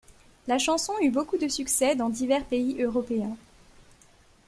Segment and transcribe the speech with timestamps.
[0.47, 3.37] La chanson eut beaucoup de succès dans divers pays européens.